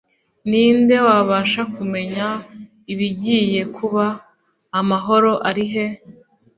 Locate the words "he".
5.71-5.97